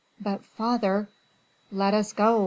"But 0.19 0.43
father...." 0.43 1.09
"Let 1.71 1.93
us 1.93 2.11
go!" 2.11 2.39